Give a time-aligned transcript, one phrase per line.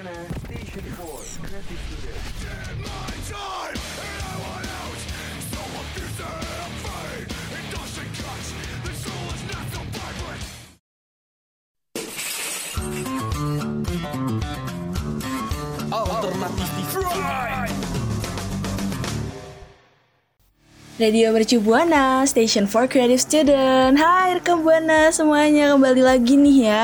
[0.00, 2.80] Station 4 Creative Student
[21.00, 24.00] Radio Mercu Buana, Station for Creative Student.
[24.00, 26.82] Hai rekam Buana semuanya kembali lagi nih ya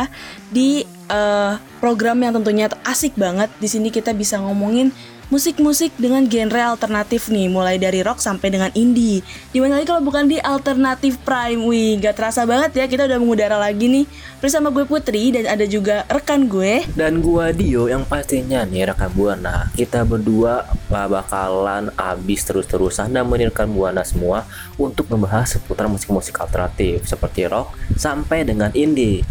[0.49, 1.53] di eh,
[1.87, 3.47] program yang tentunya asik banget.
[3.63, 4.91] Di sini kita bisa ngomongin
[5.31, 9.23] musik-musik dengan genre alternatif nih, mulai dari rock sampai dengan indie.
[9.55, 13.19] Di mana lagi kalau bukan di alternatif prime, wih, gak terasa banget ya kita udah
[13.23, 14.03] mengudara lagi nih
[14.43, 16.83] bersama gue Putri dan ada juga rekan gue.
[16.99, 23.71] Dan gua Dio yang pastinya nih rekan Buana Kita berdua bakalan abis terus-terusan nemenin rekan
[23.71, 24.43] Buana semua
[24.75, 29.23] Untuk membahas seputar musik-musik alternatif Seperti rock sampai dengan indie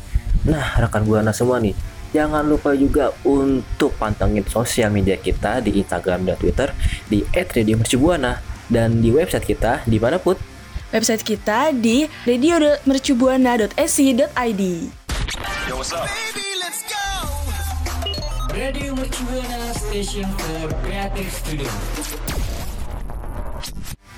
[0.47, 6.31] Nah rekan Buana semua nih Jangan lupa juga untuk pantengin sosial media kita di Instagram
[6.31, 6.71] dan Twitter
[7.11, 8.39] di @radiomercubuana
[8.71, 10.39] dan di website kita di mana put
[10.95, 14.63] Website kita di radio.mercubuana.ac.id.
[18.55, 21.67] Radio Mercubuana Station for Creative Studio.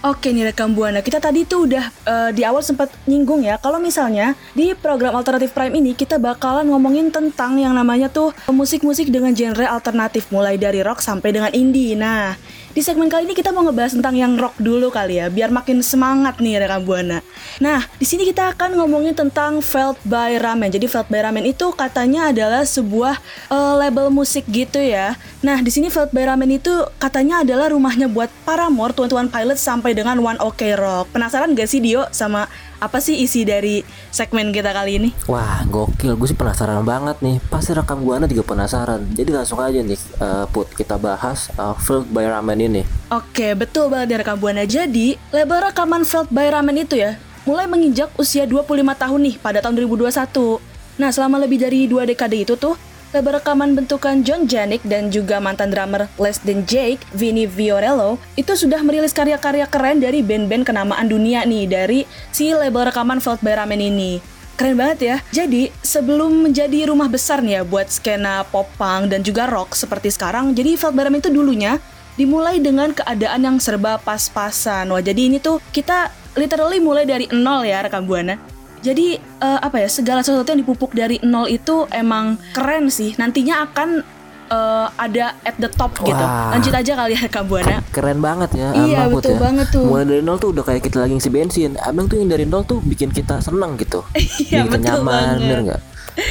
[0.06, 3.58] Oke nih rekam buana, kita tadi tuh udah eh, di awal sempat nyinggung ya.
[3.58, 9.10] Kalau misalnya di program alternatif prime ini kita bakalan ngomongin tentang yang namanya tuh musik-musik
[9.10, 10.30] dengan genre alternatif.
[10.30, 11.98] Mulai dari rock sampai dengan indie.
[11.98, 12.38] Nah,
[12.78, 15.82] di segmen kali ini kita mau ngebahas tentang yang rock dulu kali ya, biar makin
[15.82, 17.26] semangat nih rekam buana.
[17.58, 20.70] Nah, di sini kita akan ngomongin tentang Felt by Ramen.
[20.70, 23.18] Jadi Felt by Ramen itu katanya adalah sebuah
[23.50, 25.18] eh, label musik gitu ya.
[25.42, 26.70] Nah, di sini Felt by Ramen itu
[27.02, 31.10] katanya adalah rumahnya buat Paramore, Tuan-Tuan Pilot sampai dengan One Ok Rock.
[31.18, 32.46] Penasaran gak sih Dio sama
[32.78, 33.82] apa sih isi dari
[34.14, 35.10] segmen kita kali ini?
[35.26, 39.82] Wah gokil, gue sih penasaran banget nih Pasti rekam Buana juga penasaran Jadi langsung aja
[39.82, 44.36] nih eh, Put kita bahas uh, Filled by Ramen ini Oke, betul banget dari rekam
[44.36, 44.68] Buana.
[44.68, 47.16] Jadi, label rekaman Felt by Ramen itu ya,
[47.48, 50.12] mulai menginjak usia 25 tahun nih pada tahun 2021.
[51.00, 52.76] Nah, selama lebih dari dua dekade itu tuh,
[53.16, 58.54] label rekaman bentukan John Janik dan juga mantan drummer Less Than Jake, Vinny Viorello, itu
[58.58, 62.00] sudah merilis karya-karya keren dari band-band kenamaan dunia nih dari
[62.36, 64.20] si label rekaman Felt by Ramen ini.
[64.58, 65.18] Keren banget ya.
[65.30, 70.10] Jadi, sebelum menjadi rumah besar nih ya buat skena pop punk dan juga rock seperti
[70.10, 71.78] sekarang, jadi Felt by Ramen itu dulunya
[72.18, 74.90] dimulai dengan keadaan yang serba pas-pasan.
[74.90, 78.57] Wah, jadi ini tuh kita literally mulai dari nol ya rekam buana.
[78.88, 83.12] Jadi eh, apa ya segala sesuatu yang dipupuk dari nol itu emang keren sih.
[83.16, 84.00] Nantinya akan
[84.48, 86.16] eh, ada at the top gitu.
[86.16, 86.56] Wah.
[86.56, 87.84] Lanjut aja kali ya rekam buana.
[87.92, 89.40] Keren banget ya Iya, Put betul ya.
[89.44, 89.84] banget tuh.
[89.84, 92.64] Mulai dari nol tuh udah kayak kita lagi ngisi bensin Abang tuh yang dari nol
[92.64, 95.40] tuh bikin kita seneng gitu Iya, Bikin kita betul nyaman banget.
[95.44, 95.82] bener nggak?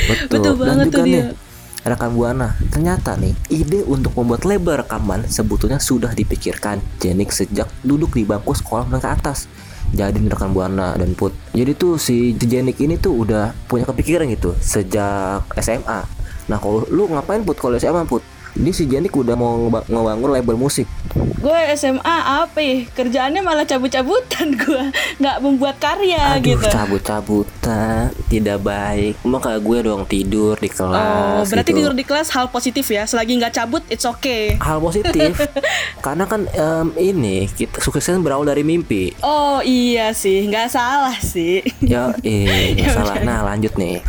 [0.09, 0.27] Betul.
[0.33, 1.45] Betul Dan banget juga tuh nih dia.
[1.87, 8.11] Rekan Buana, ternyata nih ide untuk membuat label rekaman sebetulnya sudah dipikirkan Jenik sejak duduk
[8.11, 9.47] di bangku sekolah menengah atas.
[9.95, 11.35] Jadi rekan Buana dan Put.
[11.55, 16.01] Jadi tuh si Jenik ini tuh udah punya kepikiran gitu sejak SMA.
[16.47, 18.23] Nah kalau lu ngapain Put kalau SMA Put?
[18.57, 20.89] Ini si Jenik udah mau ngeba- ngebangun label musik.
[21.37, 22.89] Gue SMA apa ya?
[22.91, 24.83] Kerjaannya malah cabut-cabutan gue.
[25.17, 26.67] Nggak membuat karya Aduh gitu.
[26.67, 29.15] cabut-cabutan tidak baik.
[29.23, 30.97] Mau kayak gue dong tidur di kelas.
[30.97, 31.79] Oh, berarti gitu.
[31.79, 33.05] tidur di kelas hal positif ya.
[33.05, 34.57] Selagi nggak cabut, it's okay.
[34.59, 35.37] hal positif
[36.05, 41.61] karena kan em, ini kita suksesnya berawal dari mimpi Oh iya sih, nggak salah sih.
[41.79, 44.01] ya eh nggak Ya salah nah lanjut nih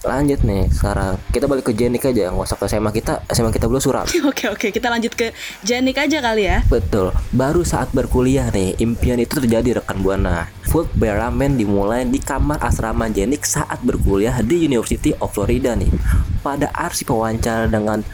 [0.00, 3.68] lanjut nih sekarang kita balik ke Jenik aja nggak usah ke SMA kita SMA kita
[3.68, 5.34] belum suram Oke oke, kita lanjut ke
[5.66, 6.62] Janik aja kali ya.
[6.70, 10.46] Betul, baru saat berkuliah nih, impian itu terjadi rekan Buana.
[10.70, 15.90] Food by Ramen dimulai di kamar asrama Jenik saat berkuliah di University of Florida nih.
[16.46, 18.06] Pada arsip wawancara dengan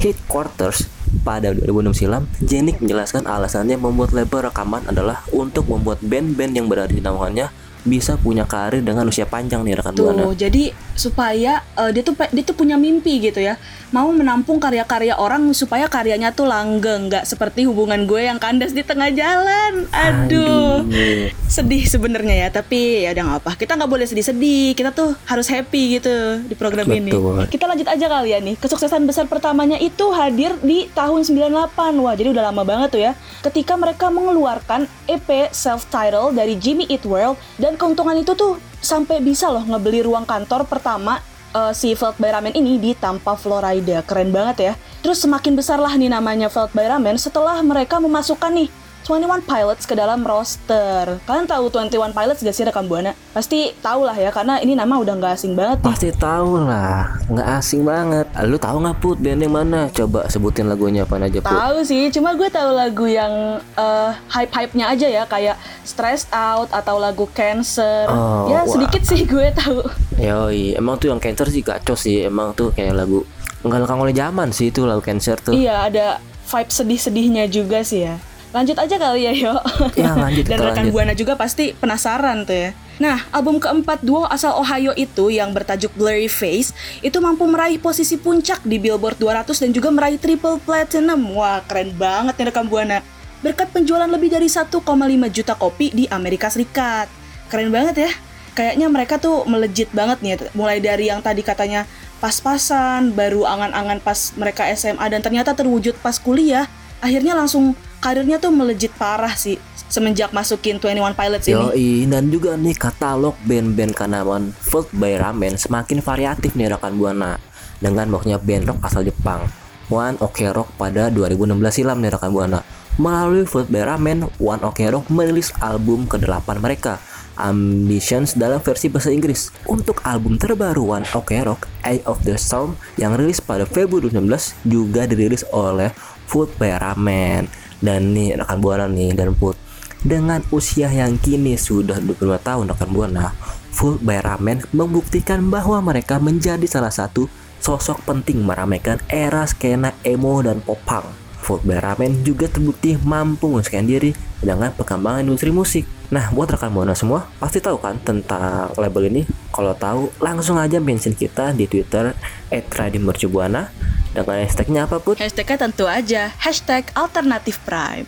[0.00, 0.88] Headquarters
[1.22, 6.90] pada 2006 silam, Jenik menjelaskan alasannya membuat label rekaman adalah untuk membuat band-band yang berada
[6.90, 7.52] di naungannya
[7.84, 10.22] bisa punya karir dengan usia panjang nih rekan Buana.
[10.28, 13.56] Tuh, jadi supaya eh, dia tuh dia tuh punya mimpi gitu ya.
[13.90, 18.86] Mau menampung karya-karya orang supaya karyanya tuh langgeng, nggak seperti hubungan gue yang kandas di
[18.86, 19.90] tengah jalan.
[19.90, 20.86] Aduh.
[20.86, 21.32] Aduh.
[21.50, 23.52] Sedih sebenarnya ya, tapi ya udah nggak apa.
[23.58, 24.78] Kita nggak boleh sedih-sedih.
[24.78, 27.10] Kita tuh harus happy gitu di program ini.
[27.10, 27.50] Betul.
[27.50, 28.54] Kita lanjut aja kali ya nih.
[28.60, 31.98] Kesuksesan besar pertamanya itu hadir di tahun 98.
[31.98, 33.12] Wah, jadi udah lama banget tuh ya.
[33.42, 39.50] Ketika mereka mengeluarkan EP self-titled dari Jimmy Eat World dan keuntungan itu tuh sampai bisa
[39.52, 41.20] loh ngebeli ruang kantor pertama
[41.52, 44.00] eh, si Felt by Ramen ini di Tampa, Florida.
[44.06, 44.72] Keren banget ya.
[45.04, 48.68] Terus semakin besar lah nih namanya Felt by Ramen setelah mereka memasukkan nih
[49.10, 51.18] 21 Pilots ke dalam roster.
[51.26, 53.10] Kalian tahu 21 Pilots gak sih rekam Buana?
[53.34, 55.86] Pasti tahu lah ya karena ini nama udah nggak asing banget nih.
[55.90, 58.30] Pasti tahu lah, nggak asing banget.
[58.46, 59.90] Lu tahu nggak put band yang mana?
[59.90, 61.50] Coba sebutin lagunya apa aja put.
[61.50, 67.02] Tahu sih, cuma gue tahu lagu yang eh, hype-hype-nya aja ya kayak Stressed Out atau
[67.02, 68.06] lagu Cancer.
[68.06, 68.70] Oh, ya wah.
[68.70, 69.90] sedikit sih gue tahu.
[70.22, 72.22] Yoi, emang tuh yang cancer sih kacau sih.
[72.22, 73.26] Emang tuh kayak lagu
[73.66, 75.50] nggak lekang oleh zaman sih itu lagu cancer tuh.
[75.50, 76.06] Iya, ada
[76.46, 78.29] vibe sedih-sedihnya juga sih ya.
[78.50, 79.54] Lanjut aja kali ya, yo.
[79.94, 80.94] Ya, lanjut, Dan rekan lanjut.
[80.94, 82.70] Buana juga pasti penasaran tuh ya.
[83.00, 88.20] Nah, album keempat duo asal Ohio itu yang bertajuk Blurry Face itu mampu meraih posisi
[88.20, 91.16] puncak di Billboard 200 dan juga meraih triple platinum.
[91.32, 93.00] Wah, keren banget nih rekam Buana.
[93.40, 94.84] Berkat penjualan lebih dari 1,5
[95.32, 97.08] juta kopi di Amerika Serikat.
[97.48, 98.10] Keren banget ya.
[98.52, 101.88] Kayaknya mereka tuh melejit banget nih, mulai dari yang tadi katanya
[102.20, 106.68] pas-pasan, baru angan-angan pas mereka SMA dan ternyata terwujud pas kuliah,
[107.00, 109.60] akhirnya langsung karirnya tuh melejit parah sih
[109.92, 111.54] semenjak masukin 21 Pilots ini.
[111.54, 117.36] Yoi, dan juga nih katalog band-band Kanaman Filled by Ramen semakin variatif nih rekan Buana
[117.80, 119.44] dengan banyaknya band rock asal Jepang.
[119.90, 122.62] One Ok Rock pada 2016 silam nih rekan Buana.
[123.00, 127.02] Melalui Filled by Ramen, One Ok Rock merilis album ke-8 mereka,
[127.34, 129.50] Ambitions dalam versi bahasa Inggris.
[129.66, 134.62] Untuk album terbaru One Ok Rock, Eye of the Storm yang rilis pada Februari 2016
[134.68, 135.90] juga dirilis oleh
[136.30, 137.50] Food by Ramen.
[137.80, 139.56] Dan nih rekan Buana nih dan Put
[140.00, 143.36] dengan usia yang kini sudah 25 tahun rekan Buana,
[143.76, 147.28] Full by Ramen membuktikan bahwa mereka menjadi salah satu
[147.60, 151.04] sosok penting meramaikan era skena emo dan popang.
[151.44, 154.10] Full by Ramen juga terbukti mampu menyesuaikan diri
[154.40, 155.84] dengan perkembangan industri musik.
[156.10, 159.22] Nah, buat rekan Buana semua, pasti tahu kan tentang label ini?
[159.52, 162.16] Kalau tahu, langsung aja mention kita di Twitter
[162.50, 163.68] @radiomercubuana
[164.10, 165.16] dengan hashtagnya apa put?
[165.18, 168.06] Hashtagnya tentu aja, hashtag alternatif prime.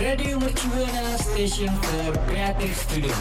[0.00, 3.14] Radio Mercubuana Station for Creative Studio.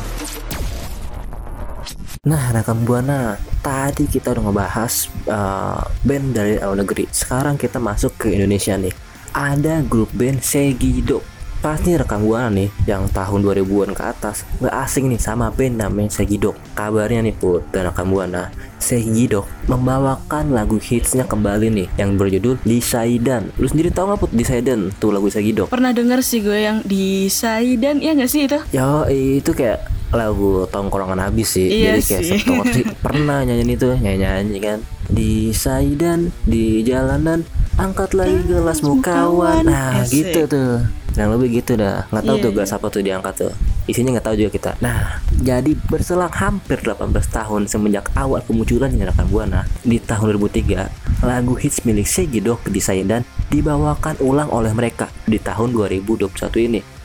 [2.28, 4.94] Nah, rekam buana, tadi kita udah ngebahas
[5.28, 7.08] uh, band dari luar negeri.
[7.12, 8.92] Sekarang kita masuk ke Indonesia nih.
[9.32, 11.24] Ada grup band Segido.
[11.60, 16.08] Pasti rekam buana nih, yang tahun 2000-an ke atas, nggak asing nih sama band namanya
[16.08, 16.56] Segido.
[16.72, 18.48] Kabarnya nih put dan rekam buana,
[18.80, 23.52] Segido membawakan lagu hitsnya kembali nih, yang berjudul Disaidan.
[23.60, 25.68] Lu sendiri tahu nggak put Disaidan tuh lagu Segido?
[25.68, 28.60] Pernah denger sih gue yang di Saidan, ya nggak sih itu?
[28.72, 29.84] Ya itu kayak
[30.16, 35.54] lagu tongkrongan habis sih Iya Jadi kayak satu sih pernah nyanyiin itu Nyanyi-nyanyi kan Di
[35.54, 37.46] Saidan Di jalanan
[37.78, 40.82] Angkat lagi gelasmu kawan Nah gitu tuh
[41.20, 42.08] Yang lebih gitu dah.
[42.08, 42.78] Nggak tahu Iya, tuh gelas iya.
[42.80, 43.54] apa tuh diangkat tuh.
[43.92, 44.72] Isinya nggak tahu juga kita.
[44.80, 51.56] Nah jadi berselang hampir 18 tahun Semenjak awal kemunculan rekan Buana Di tahun 2003 Lagu
[51.56, 56.28] hits milik Segidok di Saidan Dibawakan ulang oleh mereka Di tahun 2021
[56.68, 56.99] ini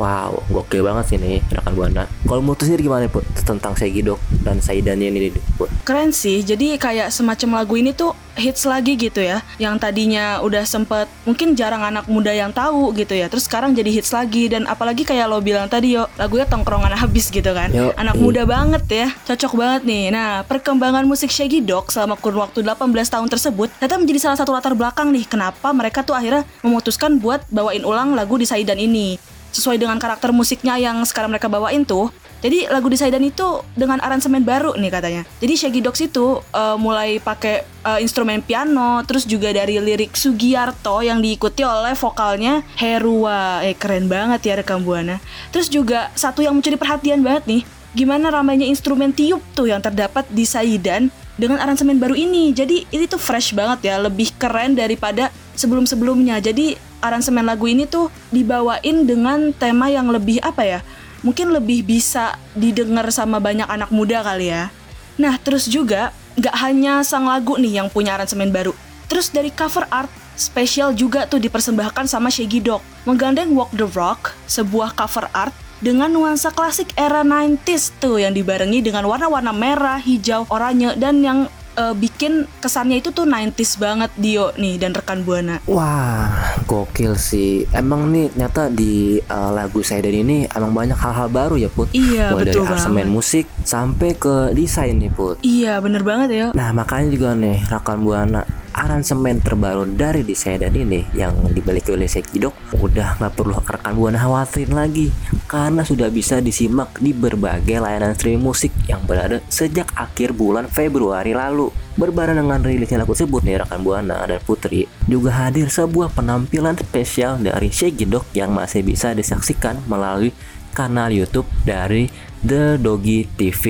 [0.00, 2.08] Wow, gokil banget sih nih rekan buana.
[2.24, 3.20] Kalau menurut sendiri gimana put?
[3.44, 5.28] Tentang Segidok dan Saidannya ini
[5.60, 5.68] put?
[5.84, 9.44] Keren sih, jadi kayak semacam lagu ini tuh hits lagi gitu ya.
[9.60, 13.28] Yang tadinya udah sempet, mungkin jarang anak muda yang tahu gitu ya.
[13.28, 14.48] Terus sekarang jadi hits lagi.
[14.48, 17.68] Dan apalagi kayak lo bilang tadi yo, lagunya tongkrongan habis gitu kan.
[17.68, 18.24] Yo, Anak iya.
[18.24, 20.04] muda banget ya, cocok banget nih.
[20.16, 24.56] Nah, perkembangan musik Shaggy Dog selama kurun waktu 18 tahun tersebut Ternyata menjadi salah satu
[24.56, 29.20] latar belakang nih Kenapa mereka tuh akhirnya memutuskan buat bawain ulang lagu di Saidan ini
[29.50, 32.10] sesuai dengan karakter musiknya yang sekarang mereka bawain tuh.
[32.40, 35.22] Jadi lagu di Saidan itu dengan aransemen baru nih katanya.
[35.44, 41.04] Jadi Shaggy Dogs itu eh, mulai pakai eh, instrumen piano, terus juga dari lirik Sugiarto
[41.04, 43.60] yang diikuti oleh vokalnya Herua.
[43.60, 45.20] Eh keren banget ya rekam buana.
[45.52, 50.24] Terus juga satu yang mencuri perhatian banget nih, gimana ramainya instrumen tiup tuh yang terdapat
[50.32, 52.56] di Saidan dengan aransemen baru ini.
[52.56, 55.28] Jadi ini tuh fresh banget ya, lebih keren daripada
[55.60, 56.40] sebelum-sebelumnya.
[56.40, 60.80] Jadi aransemen lagu ini tuh dibawain dengan tema yang lebih apa ya?
[61.20, 64.72] Mungkin lebih bisa didengar sama banyak anak muda kali ya.
[65.20, 68.72] Nah, terus juga nggak hanya sang lagu nih yang punya aransemen baru.
[69.10, 72.80] Terus dari cover art spesial juga tuh dipersembahkan sama Shaggy Dog.
[73.04, 78.84] Menggandeng Walk the Rock, sebuah cover art dengan nuansa klasik era 90s tuh yang dibarengi
[78.84, 84.54] dengan warna-warna merah, hijau, oranye dan yang eh, bikin kesannya itu tuh 90s banget Dio
[84.56, 85.62] nih dan rekan Buana.
[85.66, 86.30] Wah,
[86.66, 87.66] gokil sih.
[87.74, 91.90] Emang nih nyata di uh, lagu Saidan ini emang banyak hal-hal baru ya put.
[91.92, 95.42] Iya, Mulai betul dari aransemen musik sampai ke desain nih put.
[95.42, 96.46] Iya, bener banget ya.
[96.54, 102.54] Nah makanya juga nih rekan buana aransemen terbaru dari Disaydan ini yang dimiliki oleh Sekidok
[102.78, 105.10] udah nggak perlu rekan buana khawatirin lagi
[105.50, 111.34] karena sudah bisa disimak di berbagai layanan streaming musik yang berada sejak akhir bulan Februari
[111.34, 111.70] lalu.
[111.98, 117.36] Berbarengan dengan rilisnya lagu tersebut nih rekan buana dan Putri juga hadir sebuah penampilan spesial
[117.42, 120.32] dari Shaggy yang masih bisa disaksikan melalui
[120.72, 122.08] kanal YouTube dari
[122.40, 123.64] The Doggy TV.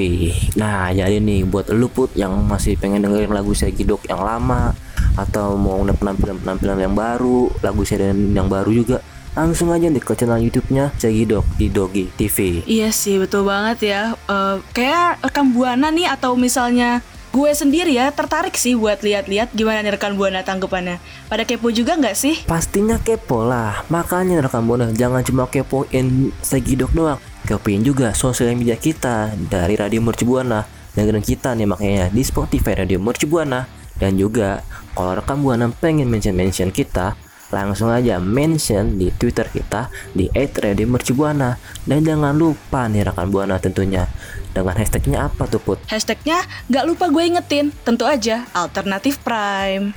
[0.54, 4.74] Nah, jadi nih buat lu put yang masih pengen dengerin lagu Shaggy yang lama
[5.18, 8.98] atau mau penampilan-penampilan yang baru, lagu Shaggy yang baru juga
[9.34, 12.66] langsung aja nih ke channel YouTube-nya Cegidok di Dogi TV.
[12.66, 14.02] Iya sih, betul banget ya.
[14.26, 16.98] Uh, kayak rekam buana nih atau misalnya
[17.30, 20.98] gue sendiri ya tertarik sih buat lihat-lihat gimana nih rekan buana tanggapannya.
[21.30, 22.42] Pada kepo juga nggak sih?
[22.42, 23.86] Pastinya kepo lah.
[23.86, 27.29] Makanya rekan buana jangan cuma kepoin Segidok doang.
[27.50, 30.62] Kepoin juga sosial media kita dari Radio Mercu Buana.
[30.94, 33.66] Dengerin kita nih makanya di Spotify Radio Mercu Buana.
[33.98, 34.62] Dan juga
[34.94, 37.18] kalau rekan buana pengen mention-mention kita,
[37.50, 41.58] langsung aja mention di Twitter kita di @radiomercubuana
[41.90, 44.06] dan jangan lupa nih rekan buana tentunya
[44.54, 45.82] dengan hashtagnya apa tuh Put?
[45.90, 49.90] Hashtagnya nggak lupa gue ingetin, tentu aja Alternatif Prime.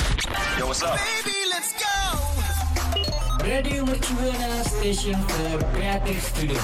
[0.58, 0.98] Yo, what's up?
[3.44, 6.58] Radio Mercubuana Station for Creative Studio.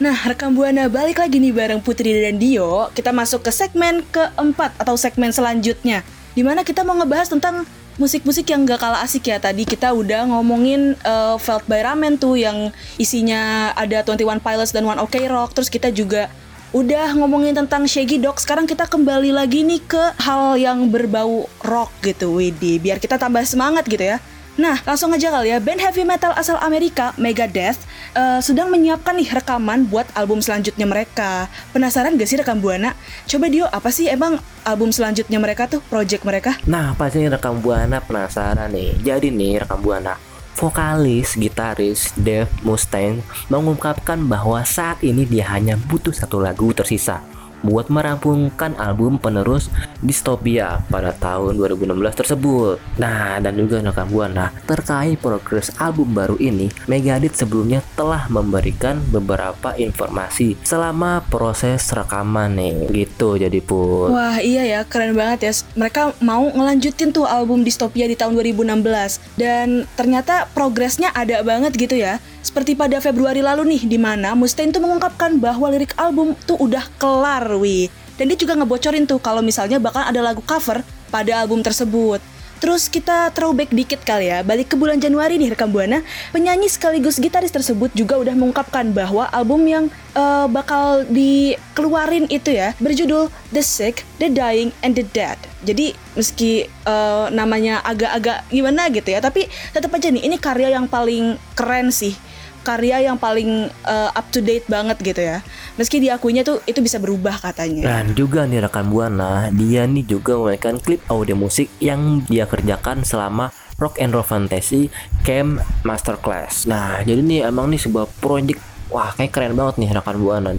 [0.00, 2.88] Nah, rekam Buana balik lagi nih bareng Putri dan Dio.
[2.96, 6.00] Kita masuk ke segmen keempat atau segmen selanjutnya.
[6.32, 7.68] Di mana kita mau ngebahas tentang
[8.00, 12.40] musik-musik yang gak kalah asik ya tadi kita udah ngomongin uh, Felt by Ramen tuh
[12.40, 16.32] yang isinya ada 21 Pilots dan One OK Rock terus kita juga
[16.72, 21.92] udah ngomongin tentang Shaggy Dog sekarang kita kembali lagi nih ke hal yang berbau rock
[22.00, 26.04] gitu Widi biar kita tambah semangat gitu ya Nah, langsung aja kali ya, band heavy
[26.04, 27.80] metal asal Amerika, Megadeth,
[28.12, 31.48] uh, sedang menyiapkan nih rekaman buat album selanjutnya mereka.
[31.72, 32.92] Penasaran gak sih rekam Buana?
[33.24, 34.36] Coba Dio, apa sih emang
[34.68, 36.60] album selanjutnya mereka tuh, project mereka?
[36.68, 38.92] Nah, pasti rekam Buana penasaran nih.
[39.00, 40.20] Jadi nih, rekam Buana,
[40.60, 47.24] vokalis, gitaris Dave Mustaine mengungkapkan bahwa saat ini dia hanya butuh satu lagu tersisa
[47.62, 49.70] buat merampungkan album penerus
[50.02, 52.76] Dystopia pada tahun 2016 tersebut.
[52.98, 59.72] Nah, dan juga rekan Buana, terkait progres album baru ini, Megadeth sebelumnya telah memberikan beberapa
[59.78, 62.76] informasi selama proses rekaman nih.
[62.90, 64.12] Gitu jadi pun.
[64.12, 65.52] Wah, iya ya, keren banget ya.
[65.78, 71.94] Mereka mau ngelanjutin tuh album Dystopia di tahun 2016 dan ternyata progresnya ada banget gitu
[71.94, 72.18] ya.
[72.42, 76.82] Seperti pada Februari lalu nih, di mana Mustaine tuh mengungkapkan bahwa lirik album tuh udah
[76.98, 77.92] kelar, wi.
[78.20, 82.20] Dan dia juga ngebocorin tuh kalau misalnya bakal ada lagu cover pada album tersebut.
[82.62, 85.98] Terus kita throwback dikit kali ya, balik ke bulan Januari nih rekam Buana,
[86.30, 92.70] penyanyi sekaligus gitaris tersebut juga udah mengungkapkan bahwa album yang uh, bakal dikeluarin itu ya
[92.78, 95.42] berjudul The Sick, The Dying, and The Dead.
[95.66, 100.86] Jadi meski uh, namanya agak-agak gimana gitu ya, tapi tetap aja nih ini karya yang
[100.86, 102.14] paling keren sih
[102.62, 105.38] karya yang paling uh, up to date banget gitu ya.
[105.76, 107.82] Meski diakuinya tuh itu bisa berubah katanya.
[107.84, 113.02] Dan juga nih rekan Buana, dia nih juga memainkan klip audio musik yang dia kerjakan
[113.02, 114.88] selama Rock and Roll Fantasy
[115.26, 116.70] Camp Masterclass.
[116.70, 120.54] Nah, jadi nih emang nih sebuah project wah kayak keren banget nih rekan Buana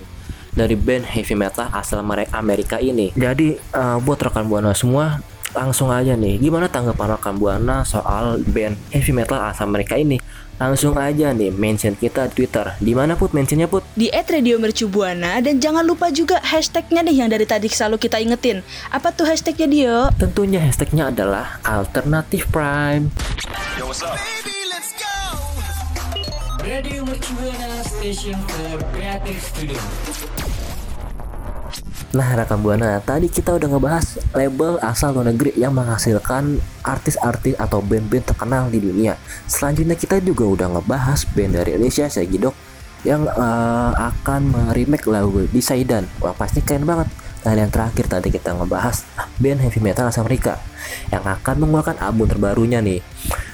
[0.54, 3.10] dari band heavy metal asal Amerika ini.
[3.18, 5.22] Jadi uh, buat rekan Buana semua
[5.54, 10.18] langsung aja nih gimana tanggapan rekan Buana soal band heavy metal asal Amerika ini
[10.58, 12.78] langsung aja nih mention kita di Twitter.
[12.78, 13.82] Di mana put mentionnya put?
[13.98, 18.62] Di @radiomercubuana dan jangan lupa juga hashtagnya nih yang dari tadi selalu kita ingetin.
[18.94, 19.98] Apa tuh hashtagnya Dio?
[20.16, 23.10] Tentunya hashtagnya adalah alternatif prime.
[23.76, 24.16] Yo, what's up?
[26.64, 29.82] Radio Mercubuana Station for Creative Studio.
[32.14, 37.82] Nah, rekan Buana, tadi kita udah ngebahas label asal luar negeri yang menghasilkan artis-artis atau
[37.82, 39.18] band-band terkenal di dunia.
[39.50, 42.54] Selanjutnya kita juga udah ngebahas band dari Indonesia, Segidok,
[43.02, 46.06] yang uh, akan remake lagu di Saidan.
[46.22, 47.10] Wah, pasti keren banget.
[47.42, 49.02] Dan yang terakhir tadi kita ngebahas
[49.42, 50.62] band heavy metal asal Amerika
[51.10, 53.02] yang akan mengeluarkan album terbarunya nih.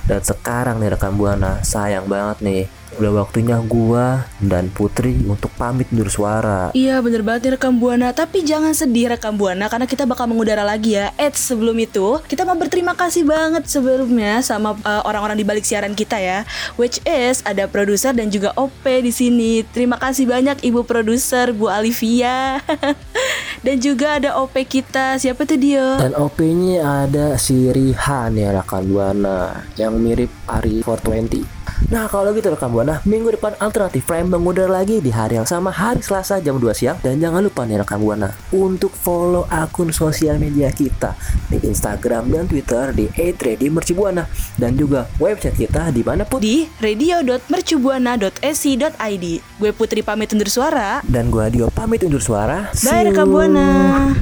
[0.04, 2.63] Dan sekarang nih rekan Buana, sayang banget nih
[3.00, 6.75] udah waktunya gua dan Putri untuk pamit undur suara.
[6.75, 10.68] Iya bener banget nih rekam Buana, tapi jangan sedih rekam Buana karena kita bakal mengudara
[10.68, 11.15] lagi ya.
[11.15, 15.96] Eh sebelum itu kita mau berterima kasih banget sebelumnya sama uh, orang-orang di balik siaran
[15.96, 16.44] kita ya,
[16.75, 19.63] which is ada produser dan juga OP di sini.
[19.63, 22.60] Terima kasih banyak ibu produser Bu Alivia
[23.65, 25.96] dan juga ada OP kita siapa tuh dia?
[26.03, 31.59] Dan OP-nya ada si Rihan ya rekan Buana yang mirip Ari 420
[31.89, 35.74] Nah kalau gitu rekam buana, minggu depan Alternatif Prime mengudara lagi di hari yang sama
[35.74, 40.38] hari Selasa jam 2 siang dan jangan lupa nih rekam buana untuk follow akun sosial
[40.38, 41.17] media kita
[41.50, 44.29] di Instagram dan Twitter di @readymercubuana
[44.62, 49.25] dan juga website kita di mana put Di radio.mercubuana.esi.id.
[49.58, 51.01] Gue Putri pamit undur suara.
[51.10, 52.69] dan gua Dio pamit undur suara.
[52.86, 54.13] Bye rekam buana.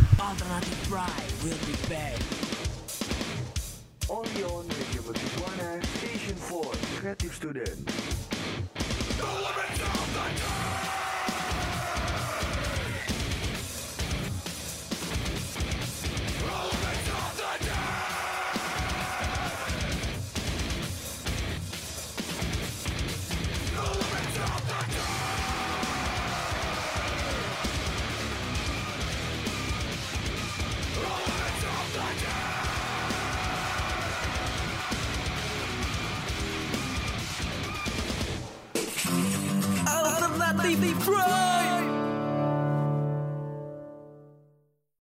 [7.47, 8.16] Student.